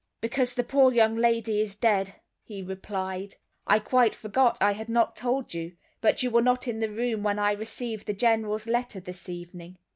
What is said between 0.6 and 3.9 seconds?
poor young lady is dead," he replied. "I